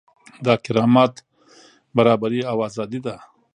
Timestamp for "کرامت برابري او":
0.65-2.57